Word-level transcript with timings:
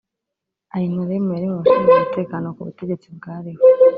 Aynalem 0.75 1.25
yari 1.33 1.47
mu 1.51 1.57
bashinzwe 1.61 1.93
umutekano 1.99 2.47
ku 2.55 2.61
butegetsi 2.67 3.07
bwariho 3.17 3.61